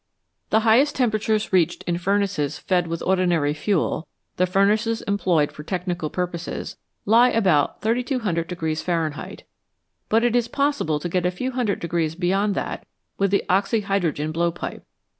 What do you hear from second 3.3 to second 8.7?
fuel the furnaces employed for technical pur poses lie about 3200